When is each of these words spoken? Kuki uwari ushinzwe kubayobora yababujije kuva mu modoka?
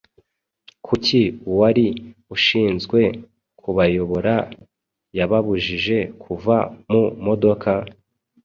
Kuki 0.85 1.21
uwari 1.49 1.85
ushinzwe 2.35 2.99
kubayobora 3.61 4.33
yababujije 5.17 5.97
kuva 6.23 6.55
mu 6.89 7.03
modoka? 7.25 7.71